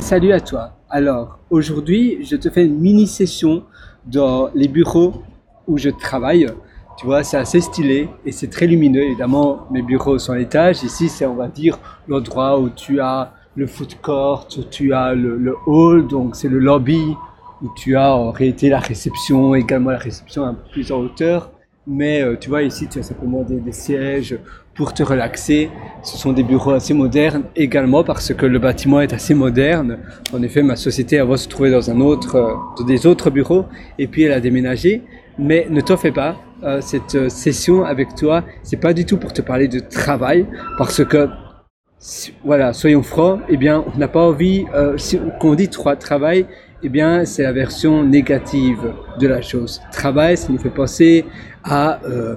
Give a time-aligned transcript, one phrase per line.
[0.00, 0.76] Salut à toi.
[0.90, 3.64] Alors, aujourd'hui, je te fais une mini session
[4.06, 5.22] dans les bureaux
[5.66, 6.46] où je travaille.
[6.96, 9.02] Tu vois, c'est assez stylé et c'est très lumineux.
[9.02, 10.84] Évidemment, mes bureaux sont à l'étage.
[10.84, 15.14] Ici, c'est, on va dire, l'endroit où tu as le food court, où tu as
[15.14, 17.16] le, hall, donc c'est le lobby,
[17.60, 21.50] où tu as en réalité la réception, également la réception un peu plus en hauteur.
[21.88, 24.38] Mais euh, tu vois, ici, tu as simplement des, sièges
[24.78, 25.68] pour te relaxer.
[26.02, 29.98] Ce sont des bureaux assez modernes également parce que le bâtiment est assez moderne.
[30.32, 33.66] En effet, ma société avant se trouvait dans un autre, euh, dans des autres bureaux
[33.98, 35.02] et puis elle a déménagé.
[35.38, 39.32] Mais ne t'en fais pas, euh, cette session avec toi, c'est pas du tout pour
[39.32, 40.46] te parler de travail
[40.78, 41.28] parce que
[42.44, 46.46] voilà, soyons francs, eh bien, on n'a pas envie, euh, si, qu'on dit travail,
[46.82, 49.80] eh bien, c'est la version négative de la chose.
[49.90, 51.24] Travail, ça nous fait penser
[51.64, 52.36] à euh,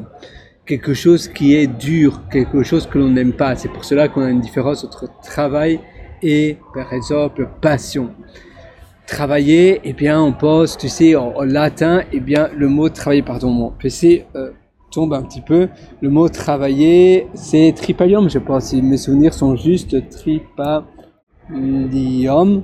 [0.71, 3.57] quelque chose qui est dur, quelque chose que l'on n'aime pas.
[3.57, 5.81] C'est pour cela qu'on a une différence entre travail
[6.23, 8.11] et, par exemple, passion.
[9.05, 13.49] Travailler, eh bien, on pense, tu sais, en, latin, eh bien, le mot travailler, pardon,
[13.49, 14.51] mon PC euh,
[14.91, 15.67] tombe un petit peu.
[15.99, 20.85] Le mot travailler, c'est tripalium, je pense, si mes souvenirs sont justes, tripalium.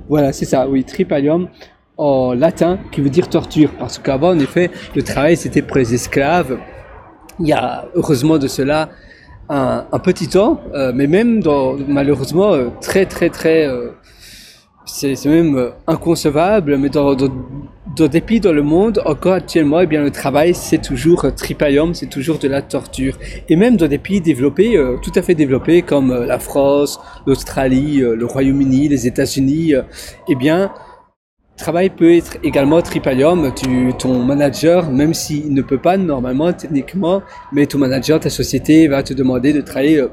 [0.08, 1.48] Voilà, c'est ça, oui, tripalium
[1.98, 3.70] en latin qui veut dire torture.
[3.78, 6.58] Parce qu'avant, en effet, le travail c'était pour les esclaves.
[7.40, 8.88] Il y a heureusement de cela
[9.48, 13.92] un, petit temps, euh, mais même dans, malheureusement euh, très très très, euh,
[14.84, 17.28] c'est même inconcevable, mais dans, dans,
[17.96, 21.94] dans, des pays dans le monde, encore actuellement, eh bien le travail c'est toujours tripalium,
[21.94, 23.16] c'est toujours de la torture.
[23.48, 28.26] Et même dans des pays développés, tout à fait développés comme la France, l'Australie, le
[28.26, 29.74] Royaume-Uni, les États-Unis,
[30.28, 30.70] eh bien
[31.58, 33.52] travail peut être également tripalium.
[33.54, 38.88] Tu, ton manager, même s'il ne peut pas normalement, techniquement, mais ton manager, ta société
[38.88, 40.06] va te demander de travailler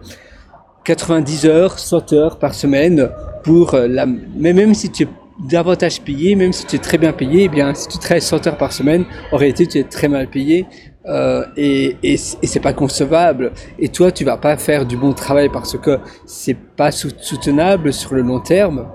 [0.84, 3.10] 90 euh, heures, 100 heures par semaine
[3.44, 5.08] pour euh, la, mais même si tu es
[5.50, 8.48] davantage payé, même si tu es très bien payé, eh bien, si tu travailles 100
[8.48, 10.66] heures par semaine, en réalité, tu es très mal payé.
[11.08, 13.52] Euh, et, et, et c'est pas concevable.
[13.78, 18.16] Et toi, tu vas pas faire du bon travail parce que c'est pas soutenable sur
[18.16, 18.88] le long terme.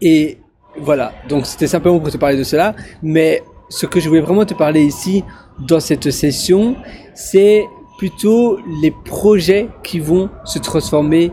[0.00, 0.38] Et
[0.78, 4.44] voilà, donc c'était simplement pour te parler de cela, mais ce que je voulais vraiment
[4.44, 5.24] te parler ici
[5.58, 6.76] dans cette session,
[7.14, 7.66] c'est
[7.98, 11.32] plutôt les projets qui vont se transformer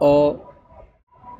[0.00, 0.36] en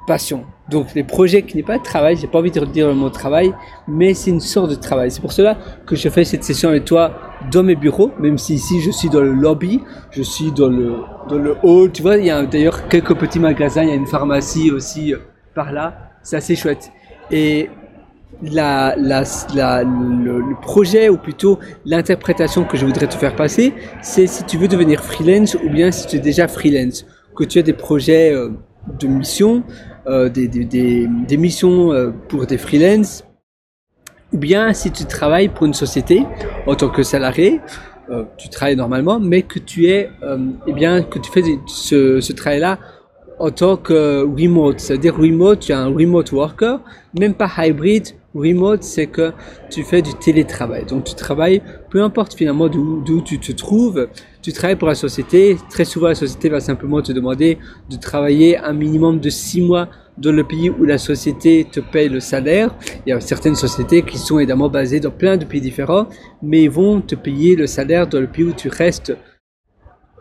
[0.07, 0.45] passion.
[0.69, 3.09] Donc les projets qui n'est pas de travail, j'ai pas envie de dire le mot
[3.09, 3.55] travail,
[3.87, 5.11] mais c'est une sorte de travail.
[5.11, 5.57] C'est pour cela
[5.87, 7.13] que je fais cette session avec toi
[7.51, 10.97] dans mes bureaux, même si ici je suis dans le lobby, je suis dans le
[11.29, 11.91] dans le hall.
[11.93, 15.15] Tu vois, il y a d'ailleurs quelques petits magasins, il y a une pharmacie aussi
[15.15, 15.19] euh,
[15.55, 16.11] par là.
[16.23, 16.91] C'est assez chouette.
[17.31, 17.71] Et
[18.43, 23.73] le, projet, ou plutôt l'interprétation que je voudrais te faire passer,
[24.03, 27.07] c'est si tu veux devenir freelance ou bien si tu es déjà freelance,
[27.37, 28.51] que tu as des projets euh,
[28.99, 29.63] de mission,
[30.07, 33.25] euh, des, missions euh, pour des freelance,
[34.33, 36.25] ou bien si tu travailles pour une société
[36.67, 37.61] en tant que salarié,
[38.39, 40.09] tu travailles normalement, mais que tu es,
[40.67, 42.79] eh bien, que tu fais ce travail-là
[43.39, 44.81] en tant que remote.
[44.81, 46.81] C'est-à-dire remote, tu es un remote worker,
[47.19, 48.09] même pas hybrid.
[48.35, 49.33] Remote, c'est que
[49.71, 50.85] tu fais du télétravail.
[50.85, 54.09] Donc tu travailles, peu importe finalement d'où tu te trouves,
[54.43, 55.57] tu travailles pour la société.
[55.71, 57.59] Très souvent, la société va simplement te demander
[57.91, 59.89] de travailler un minimum de six mois
[60.19, 62.75] dans le pays où la société te paye le salaire.
[63.07, 66.07] Il y a certaines sociétés qui sont évidemment basées dans plein de pays différents,
[66.43, 69.17] mais ils vont te payer le salaire dans le pays où tu restes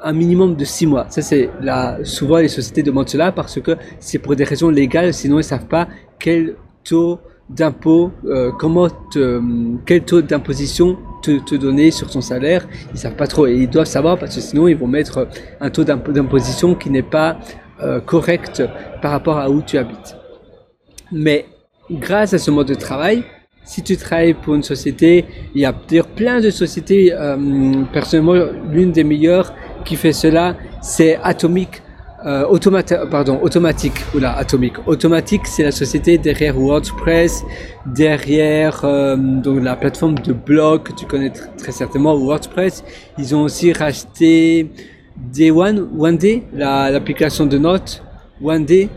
[0.03, 1.08] un minimum de six mois.
[1.09, 5.13] Ça, c'est là, souvent les sociétés demandent cela parce que c'est pour des raisons légales,
[5.13, 5.88] sinon ils savent pas
[6.19, 7.19] quel taux
[7.50, 9.41] d'impôt, euh, comment te,
[9.85, 12.68] quel taux d'imposition te, donner sur ton salaire.
[12.94, 15.28] Ils savent pas trop et ils doivent savoir parce que sinon ils vont mettre
[15.59, 17.40] un taux d'imposition qui n'est pas
[17.81, 18.64] euh, correct
[19.02, 20.16] par rapport à où tu habites.
[21.12, 21.46] Mais
[21.91, 23.24] grâce à ce mode de travail,
[23.64, 28.35] si tu travailles pour une société, il y a plein de sociétés, euh, personnellement,
[28.72, 29.53] l'une des meilleures
[29.88, 31.81] qui fait cela, c'est Atomic,
[32.25, 32.46] euh,
[33.09, 34.74] pardon, Automatique, oula, Atomic.
[34.86, 37.44] Automatique, c'est la société derrière WordPress,
[37.85, 42.84] derrière euh, donc la plateforme de blog que tu connais très certainement, WordPress.
[43.17, 44.70] Ils ont aussi racheté
[45.16, 48.03] Day One, One Day, l'application de notes,
[48.44, 48.90] One Day.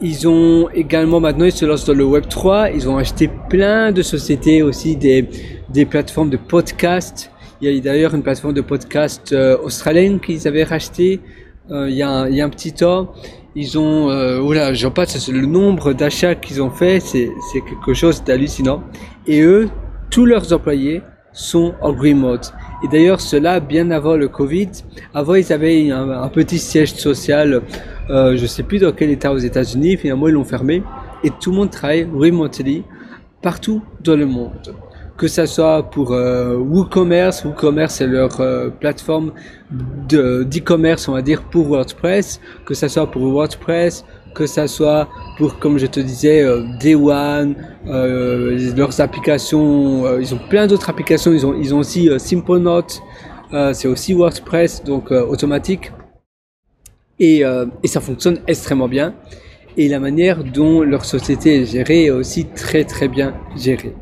[0.00, 2.70] Ils ont également maintenant, ils se lancent dans le Web 3.
[2.70, 5.28] Ils ont acheté plein de sociétés aussi, des,
[5.70, 7.30] des plateformes de podcast.
[7.60, 11.20] Il y a d'ailleurs une plateforme de podcast euh, australienne qu'ils avaient racheté
[11.70, 13.12] euh, il, y a un, petit temps.
[13.54, 18.22] Ils ont, euh, oula, j'en passe, le nombre d'achats qu'ils ont fait, c'est, quelque chose
[18.22, 18.82] d'hallucinant.
[19.26, 19.68] Et eux,
[20.10, 21.00] tous leurs employés
[21.32, 22.52] sont en remote.
[22.84, 24.68] Et d'ailleurs, cela bien avant le Covid.
[25.14, 27.62] Avant, ils avaient un, un petit siège social,
[28.10, 29.96] euh, je sais plus dans quel état aux États-Unis.
[29.96, 30.82] Finalement, ils l'ont fermé.
[31.22, 32.84] et tout le monde travaille remotely
[33.40, 34.74] partout dans le monde.
[35.16, 39.32] Que ça soit pour euh, WooCommerce, WooCommerce c'est leur euh, plateforme
[39.70, 45.08] d'e-commerce, on va dire, pour WordPress, que ça soit pour WordPress, que ça soit
[45.38, 47.54] pour, comme je te disais, euh, Day One,
[47.86, 53.00] euh, leurs applications, ils ont plein d'autres applications, ils ont, ils ont aussi Simple Note,
[53.72, 55.92] c'est aussi WordPress, donc automatique,
[57.20, 57.44] et
[57.84, 59.14] ça fonctionne extrêmement bien.
[59.76, 63.94] Et la manière dont leur société est gérée est aussi très très bien gérée.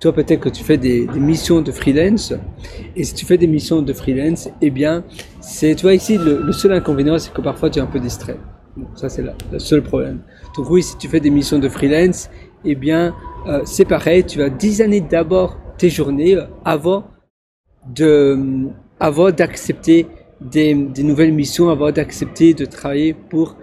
[0.00, 2.32] Toi, peut-être que tu fais des, missions de freelance.
[2.94, 5.04] Et si tu fais des missions de freelance, eh bien,
[5.40, 8.38] c'est, tu vois, ici, le, seul inconvénient, c'est que parfois tu es un peu distrait
[8.94, 10.20] ça, c'est le seul problème.
[10.56, 12.30] Donc oui, si tu fais des missions de freelance,
[12.64, 13.14] eh bien,
[13.46, 14.24] euh, c'est pareil.
[14.24, 17.04] Tu vas designer d'abord tes journées euh, avant
[17.94, 18.68] de,
[19.00, 20.06] avant d'accepter
[20.40, 23.56] des, des, nouvelles missions, avant d'accepter de travailler pour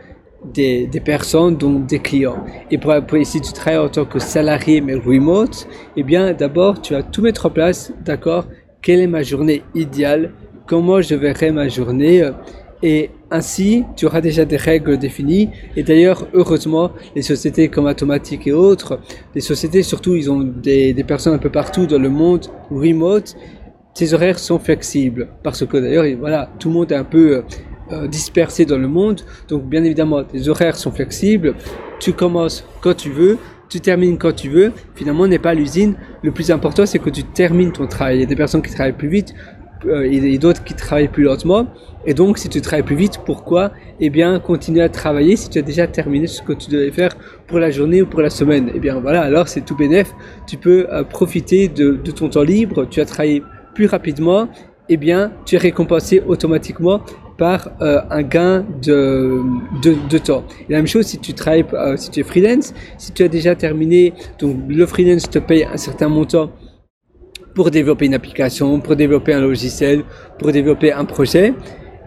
[0.54, 2.44] des, personnes, donc des clients.
[2.72, 2.94] Et pour,
[3.24, 7.22] si tu travailles en tant que salarié mais remote, eh bien, d'abord, tu vas tout
[7.22, 8.46] mettre en place, d'accord?
[8.82, 10.32] Quelle est ma journée idéale?
[10.68, 12.30] Comment je verrai ma journée?
[12.84, 15.50] Et ainsi, tu auras déjà des règles définies.
[15.76, 19.00] Et d'ailleurs, heureusement, les sociétés comme Automatic et autres,
[19.34, 23.36] les sociétés surtout, ils ont des, des personnes un peu partout dans le monde remote.
[23.94, 27.44] Tes horaires sont flexibles parce que d'ailleurs, voilà, tout le monde est un peu
[27.92, 29.22] euh, dispersé dans le monde.
[29.48, 31.56] Donc, bien évidemment, tes horaires sont flexibles.
[32.00, 33.38] Tu commences quand tu veux,
[33.70, 34.72] tu termines quand tu veux.
[34.96, 35.96] Finalement, n'est pas l'usine.
[36.24, 38.18] Le plus important, c'est que tu termines ton travail.
[38.18, 39.34] Il y a des personnes qui travaillent plus vite
[39.86, 41.68] euh, et d'autres qui travaillent plus lentement.
[42.06, 43.72] Et donc, si tu travailles plus vite, pourquoi?
[44.00, 47.12] Eh bien, continuer à travailler si tu as déjà terminé ce que tu devais faire
[47.48, 48.72] pour la journée ou pour la semaine.
[48.74, 50.14] Eh bien, voilà, alors c'est tout bénef.
[50.48, 53.44] Tu peux euh, profiter de, de, ton temps libre, tu as travaillé
[53.74, 54.48] plus rapidement,
[54.90, 57.02] eh bien, tu es récompensé automatiquement
[57.38, 59.42] par euh, un gain de,
[59.82, 60.44] de, temps.
[60.70, 63.28] Et la même chose si tu travailles, euh, si tu es freelance, si tu as
[63.28, 66.52] déjà terminé, donc le freelance te paye un certain montant
[67.54, 70.04] pour développer une application, pour développer un logiciel,
[70.40, 71.54] pour développer un projet.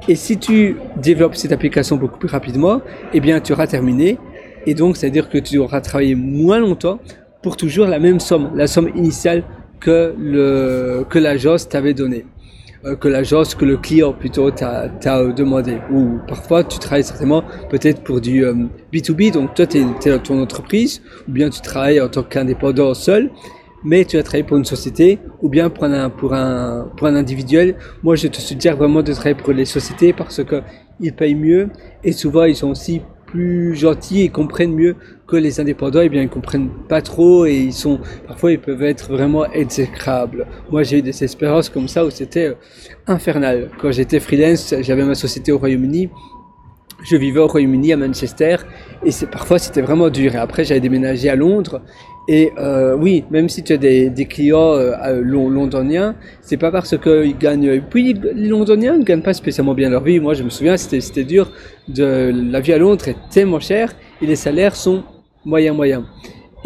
[0.06, 2.80] Et si tu développes cette application beaucoup plus rapidement,
[3.12, 4.18] eh bien, tu auras terminé.
[4.66, 7.00] Et donc, c'est-à-dire que tu auras travaillé moins longtemps
[7.42, 9.42] pour toujours la même somme, la somme initiale
[9.80, 12.24] que le, que l'agence t'avait donnée.
[12.88, 15.78] Euh, que l'agence, que le client plutôt t'a, t'a demandé.
[15.92, 18.54] Ou parfois, tu travailles certainement peut-être pour du euh,
[18.92, 22.94] B2B, donc toi, tu es dans ton entreprise, ou bien tu travailles en tant qu'indépendant
[22.94, 23.30] seul,
[23.84, 27.14] mais tu as travaillé pour une société ou bien pour un, pour un, pour un
[27.14, 27.76] individuel.
[28.02, 30.62] Moi, je te suggère vraiment de travailler pour les sociétés parce que
[31.00, 31.68] ils payent mieux
[32.02, 34.96] et souvent ils sont aussi plus gentils et comprennent mieux
[35.26, 36.00] que les indépendants.
[36.00, 39.44] Et eh bien, ils comprennent pas trop et ils sont, parfois, ils peuvent être vraiment
[39.52, 40.46] exécrables.
[40.70, 42.54] Moi, j'ai eu des expériences comme ça où c'était euh,
[43.06, 43.70] infernal.
[43.80, 46.10] Quand j'étais freelance, j'avais ma société au Royaume-Uni
[47.04, 48.56] je vivais au Royaume-Uni à Manchester
[49.04, 50.34] et c'est parfois c'était vraiment dur.
[50.34, 51.80] Et après j'avais déménagé à Londres
[52.30, 57.38] et euh, oui, même si tu as des, clients euh, londoniens, c'est pas parce qu'ils
[57.38, 57.80] gagnent.
[57.88, 60.20] Puis les Londoniens ne gagnent pas spécialement bien leur vie.
[60.20, 61.50] Moi, je me souviens, c'était dur.
[61.96, 65.04] La vie à Londres est tellement chère et les salaires sont
[65.46, 66.04] moyens moyens.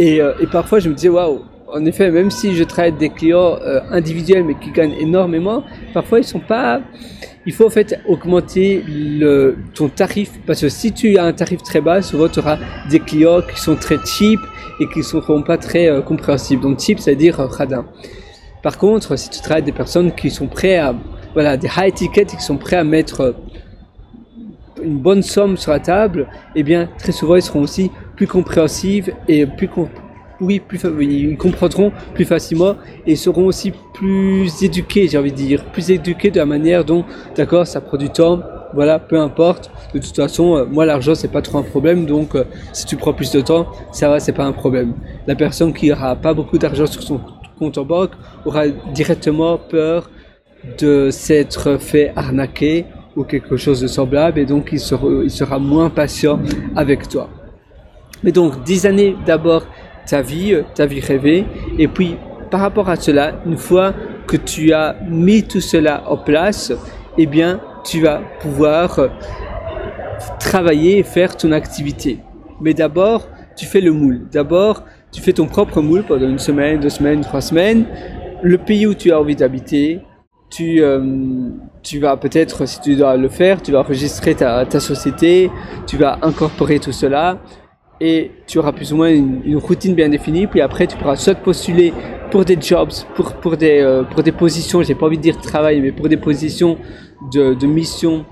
[0.01, 1.43] Et, euh, parfois, je me disais waouh.
[1.69, 5.63] En effet, même si je traite des clients euh, individuels mais qui gagnent énormément,
[5.95, 6.83] parfois ils sont pas
[7.47, 8.85] il faut en fait augmenter
[9.75, 12.59] ton tarif parce que si tu as un tarif très bas, souvent tu auras
[12.91, 14.39] des clients qui sont très cheap
[14.89, 16.63] qui ne seront pas très euh, compréhensibles.
[16.63, 17.85] Donc cheap, c'est-à-dire euh, radin.
[18.63, 20.95] Par contre, si tu travailles des personnes qui sont prêtes à,
[21.35, 23.33] voilà, des high tickets qui sont prêts à mettre euh,
[24.83, 29.13] une bonne somme sur la table, eh bien, très souvent, ils seront aussi plus compréhensives
[29.29, 29.69] et plus,
[30.41, 35.65] oui, plus, ils comprendront plus facilement et seront aussi plus éduqués, j'ai envie de dire,
[35.67, 37.05] plus éduqués de la manière dont,
[37.37, 38.41] d'accord, ça prend du temps,
[38.75, 39.71] voilà, peu importe.
[39.95, 42.97] De toute façon, euh, moi, l'argent, c'est pas trop un problème, donc euh, si tu
[42.97, 44.95] prends plus de temps, ça va, c'est pas un problème.
[45.27, 47.21] La personne qui aura pas beaucoup d'argent sur son
[47.59, 48.13] compte en banque
[48.45, 50.11] aura directement peur
[50.79, 52.87] de s'être fait arnaquer
[53.17, 56.41] ou quelque chose de semblable et donc il sera, il sera moins patient
[56.77, 57.29] avec toi.
[58.23, 59.67] Mais donc, 10 années d'abord
[60.07, 61.45] ta vie, euh, ta vie rêvée.
[61.79, 62.17] Et puis,
[62.51, 63.95] par rapport à cela, une fois
[64.27, 66.73] que tu as mis tout cela en place,
[67.19, 69.01] eh bien, tu vas pouvoir
[70.39, 72.19] travailler et faire ton activité.
[72.61, 74.29] Mais d'abord, tu fais le moule.
[74.31, 77.87] D'abord, tu fais ton propre moule pendant une semaine, deux semaines, trois semaines.
[78.43, 80.01] Le pays où tu as envie d'habiter,
[80.51, 81.49] tu, euh,
[81.83, 85.51] tu vas peut-être, si tu dois le faire, tu vas enregistrer ta société,
[85.87, 87.39] tu vas incorporer tout cela,
[88.05, 90.49] et tu auras plus ou moins une, routine bien définie.
[90.49, 91.95] Puis après, tu pourras soit postuler
[92.33, 95.41] pour des jobs, pour, pour, des, euh, pour des positions, j'ai pas envie de dire
[95.41, 96.79] travail, mais pour des positions
[97.33, 98.25] de, de mission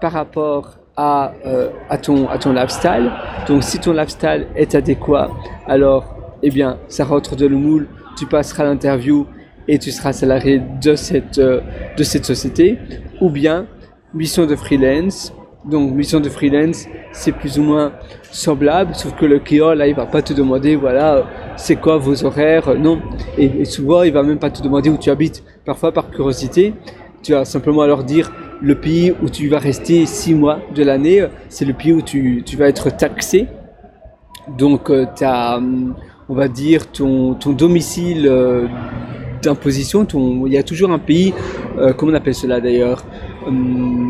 [0.00, 3.12] par rapport à, euh, à, ton, à ton lifestyle.
[3.46, 5.30] Donc si ton lifestyle est adéquat,
[5.68, 7.86] alors eh bien ça rentre de le moule,
[8.18, 9.24] tu passeras l'interview
[9.68, 11.60] et tu seras salarié de cette, euh,
[11.96, 12.78] de cette société.
[13.20, 13.66] Ou bien
[14.14, 15.32] mission de freelance.
[15.66, 17.92] Donc mission de freelance, c'est plus ou moins
[18.30, 22.24] semblable, sauf que le client là, il va pas te demander voilà, c'est quoi vos
[22.24, 23.00] horaires, non.
[23.36, 25.42] Et, souvent, il va même pas te demander où tu habites.
[25.64, 26.74] Parfois, par curiosité,
[27.22, 28.32] tu vas simplement leur dire
[28.62, 32.44] le pays où tu vas rester six mois de l'année, c'est le pays où tu,
[32.46, 33.48] tu, vas être taxé.
[34.56, 35.58] Donc, euh, as,
[36.28, 38.68] on va dire, ton, ton domicile euh,
[39.42, 40.06] d'imposition,
[40.46, 41.34] il y a toujours un pays,
[41.78, 43.04] euh, comment on appelle cela d'ailleurs
[43.46, 44.05] hum,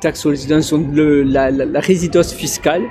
[0.00, 2.82] Taxe sur résidence, le, la, la, la, résidence fiscale.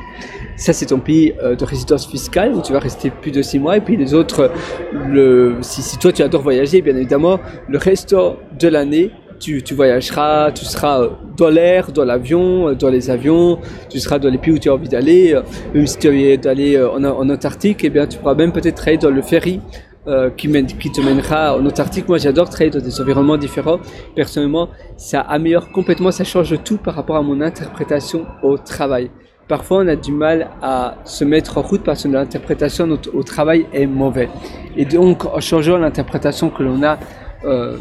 [0.55, 3.59] Ça, c'est ton pays euh, de résidence fiscale où tu vas rester plus de six
[3.59, 3.77] mois.
[3.77, 4.51] Et puis les autres,
[4.93, 9.73] le, si, si toi tu adores voyager, bien évidemment, le reste de l'année, tu, tu,
[9.73, 14.53] voyageras, tu seras dans l'air, dans l'avion, dans les avions, tu seras dans les pays
[14.53, 15.39] où tu as envie d'aller.
[15.73, 18.75] Même si tu as envie d'aller en, en, Antarctique, eh bien, tu pourras même peut-être
[18.75, 19.61] travailler dans le ferry
[20.07, 22.07] euh, qui, te mènera en Antarctique.
[22.07, 23.79] Moi, j'adore travailler dans des environnements différents.
[24.15, 29.11] Personnellement, ça améliore complètement, ça change tout par rapport à mon interprétation au travail.
[29.49, 33.65] Parfois, on a du mal à se mettre en route parce que l'interprétation au, travail
[33.73, 34.29] est mauvaise.
[34.77, 36.97] Et donc, en changeant l'interprétation que l'on a
[37.43, 37.77] euh,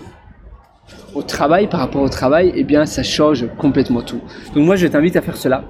[1.15, 4.21] au travail, par rapport au travail, eh bien, ça change complètement tout.
[4.55, 5.65] Donc moi, je t'invite à faire cela.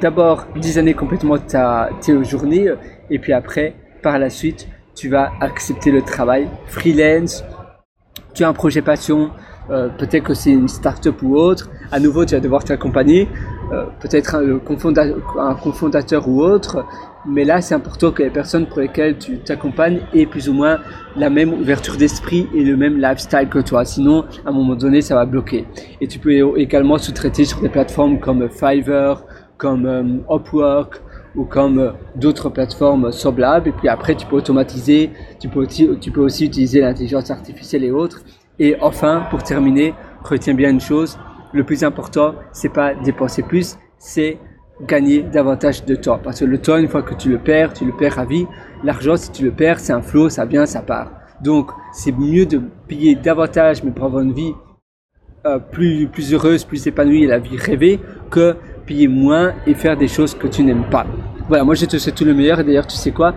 [0.00, 2.72] D'abord, 10 années complètement ta, tes journées,
[3.10, 6.48] et puis après, par la suite, tu vas accepter le travail.
[6.66, 7.44] Freelance,
[8.34, 9.30] tu as un projet passion,
[9.70, 11.70] euh, peut-être que c'est une start-up ou autre.
[11.92, 13.28] À nouveau, tu vas devoir t'accompagner,
[13.72, 14.58] euh, peut-être un,
[15.58, 16.84] cofondateur ou autre.
[17.26, 20.78] Mais là, c'est important que les personnes pour lesquelles tu t'accompagnes aient plus ou moins
[21.16, 23.84] la même ouverture d'esprit et le même lifestyle que toi.
[23.84, 25.66] Sinon, à un moment donné, ça va bloquer.
[26.00, 29.22] Et tu peux également sous-traiter sur des plateformes comme Fiverr,
[29.58, 31.02] comme euh, Upwork
[31.36, 33.68] ou comme euh, d'autres plateformes semblables.
[33.68, 37.90] Et puis après, tu peux automatiser, tu peux tu peux aussi utiliser l'intelligence artificielle et
[37.90, 38.22] autres.
[38.58, 41.18] Et enfin, pour terminer, retiens bien une chose.
[41.52, 44.38] Le plus important, c'est pas dépenser plus, c'est
[44.86, 46.18] gagner davantage de temps.
[46.22, 48.46] Parce que le temps, une fois que tu le perds, tu le perds à vie.
[48.84, 51.12] L'argent, si tu le perds, c'est un flot, ça vient, ça part.
[51.42, 54.52] Donc, c'est mieux de payer davantage, mais pour avoir une vie
[55.46, 57.98] euh, plus, plus heureuse, plus épanouie la vie rêvée,
[58.30, 58.56] que
[58.90, 61.06] payer moins et faire des choses que tu n'aimes pas.
[61.48, 62.58] Voilà, moi je te souhaite tout le meilleur.
[62.58, 63.34] Et d'ailleurs, tu sais quoi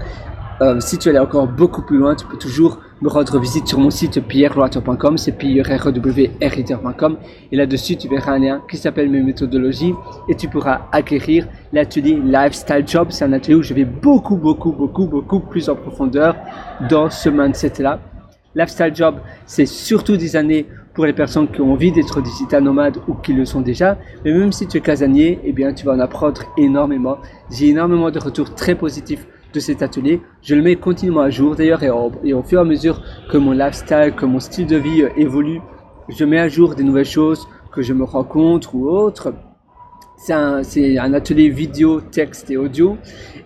[0.62, 3.79] euh, Si tu allais encore beaucoup plus loin, tu peux toujours me rendre visite sur
[3.79, 5.62] mon site pierreroiter.com, c'est p
[7.51, 9.93] et là-dessus tu verras un lien qui s'appelle mes méthodologies
[10.29, 13.07] et tu pourras acquérir l'atelier Lifestyle Job.
[13.10, 16.36] C'est un atelier où je vais beaucoup, beaucoup, beaucoup, beaucoup plus en profondeur
[16.89, 18.00] dans ce mindset-là.
[18.55, 22.97] Lifestyle Job, c'est surtout des années pour les personnes qui ont envie d'être digital nomades
[23.07, 23.97] ou qui le sont déjà.
[24.23, 27.17] Mais même si tu es casanier, eh bien, tu vas en apprendre énormément.
[27.51, 30.21] J'ai énormément de retours très positifs de cet atelier.
[30.41, 33.51] Je le mets continuellement à jour d'ailleurs et, au fur et à mesure que mon
[33.51, 35.62] lifestyle, que mon style de vie évolue,
[36.09, 39.33] je mets à jour des nouvelles choses que je me rencontre ou autres.
[40.17, 42.97] C'est un, un, atelier vidéo, texte et audio.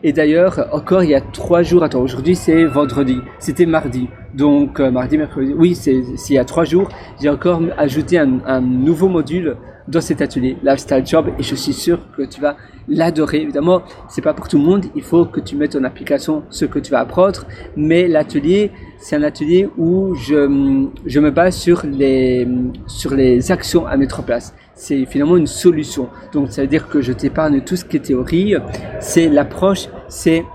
[0.04, 4.08] Et d'ailleurs, encore il y a trois jours, attends, aujourd'hui c'est vendredi, c'était mardi.
[4.34, 5.96] Donc euh, mardi, mercredi, oui, c'est
[6.30, 6.90] il y a trois jours,
[7.22, 9.58] j'ai encore ajouté un, nouveau module
[9.88, 12.58] dans cet atelier, Lifestyle Job, et je suis sûr que tu vas
[12.90, 13.42] l'adorer.
[13.42, 16.66] Évidemment, c'est pas pour tout le monde, il faut que tu mettes en application ce
[16.66, 17.46] que tu vas apprendre,
[17.78, 22.46] mais l'atelier, c'est un atelier où je, je me base sur les,
[22.88, 26.08] sur les actions à mettre en place c'est finalement une solution.
[26.32, 28.56] Donc ça veut dire que je t'épargne tout ce qui est théorie,
[29.00, 30.46] c'est l'approche, c'est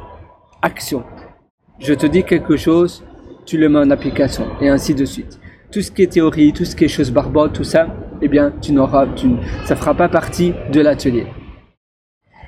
[0.62, 1.04] action.
[1.80, 3.04] Je te dis quelque chose,
[3.44, 5.38] tu le mets en application et ainsi de suite.
[5.70, 7.88] Tout ce qui est théorie, tout ce qui est choses barbantes, tout ça,
[8.20, 9.28] eh bien, tu n'auras, tu,
[9.64, 11.26] ça fera pas partie de l'atelier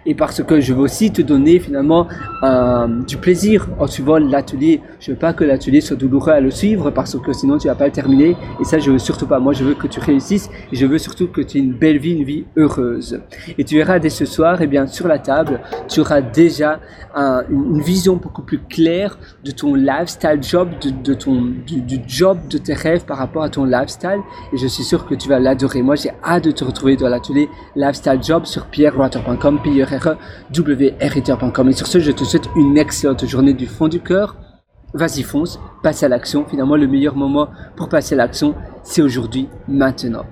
[0.07, 2.09] et parce que je veux aussi te donner finalement
[2.43, 4.81] euh, du plaisir en suivant l'atelier.
[5.01, 7.75] Je veux pas que l'atelier soit douloureux à le suivre parce que sinon tu vas
[7.75, 9.39] pas le terminer et ça je veux surtout pas.
[9.39, 11.99] Moi je veux que tu réussisses et je veux surtout que tu aies une belle
[11.99, 13.21] vie, une vie heureuse.
[13.59, 16.81] Et tu verras dès ce soir, et eh bien sur la table, tu auras déjà
[17.15, 22.39] un, une, vision beaucoup plus claire de ton lifestyle job, de, ton du, du, job
[22.49, 24.21] de tes rêves par rapport à ton lifestyle
[24.53, 25.83] et je suis sûr que tu vas l'adorer.
[25.83, 29.94] Moi j'ai hâte de te retrouver dans l'atelier lifestyle job sur pierrewater.com, pierre
[30.57, 31.69] www.riter.com.
[31.69, 34.37] Et sur ce, je te souhaite une excellente journée du fond du cœur.
[34.95, 36.45] Vas-y, fonce, passe à l'action.
[36.45, 40.23] Finalement, le meilleur moment pour passer à l'action, c'est aujourd'hui, maintenant.